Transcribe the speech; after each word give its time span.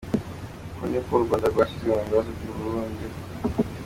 Uko 0.71 0.83
niko 0.89 1.11
u 1.17 1.23
Rwanda 1.23 1.47
rwashyizwe 1.53 1.89
mu 1.95 2.03
bibazo 2.07 2.29
by’u 2.37 2.53
Burundi.” 2.59 3.05